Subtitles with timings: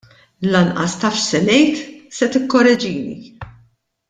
[0.53, 1.85] Lanqas taf x'se ngħid,
[2.21, 3.15] se tikkoreġini!